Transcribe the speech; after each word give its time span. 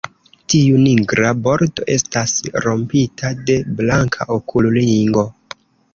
Tiu 0.51 0.79
nigra 0.85 1.33
bordo 1.47 1.85
estas 1.97 2.33
rompita 2.67 3.33
de 3.51 3.59
blanka 3.83 4.29
okulringo. 4.39 5.27